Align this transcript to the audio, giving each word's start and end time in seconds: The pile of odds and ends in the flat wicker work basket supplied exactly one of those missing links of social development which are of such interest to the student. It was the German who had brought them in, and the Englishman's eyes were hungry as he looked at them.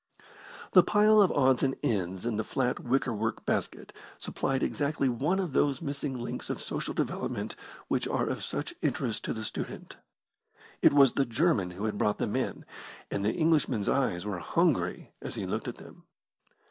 The 0.71 0.81
pile 0.81 1.21
of 1.21 1.31
odds 1.31 1.61
and 1.61 1.75
ends 1.83 2.25
in 2.25 2.37
the 2.37 2.43
flat 2.43 2.79
wicker 2.79 3.13
work 3.13 3.45
basket 3.45 3.93
supplied 4.17 4.63
exactly 4.63 5.07
one 5.09 5.37
of 5.39 5.53
those 5.53 5.79
missing 5.79 6.17
links 6.17 6.49
of 6.49 6.59
social 6.59 6.95
development 6.95 7.55
which 7.87 8.07
are 8.07 8.25
of 8.27 8.43
such 8.43 8.73
interest 8.81 9.23
to 9.25 9.33
the 9.33 9.45
student. 9.45 9.97
It 10.81 10.91
was 10.93 11.13
the 11.13 11.23
German 11.27 11.69
who 11.69 11.85
had 11.85 11.99
brought 11.99 12.17
them 12.17 12.35
in, 12.35 12.65
and 13.11 13.23
the 13.23 13.29
Englishman's 13.31 13.87
eyes 13.89 14.25
were 14.25 14.39
hungry 14.39 15.13
as 15.21 15.35
he 15.35 15.45
looked 15.45 15.67
at 15.67 15.75
them. 15.77 16.05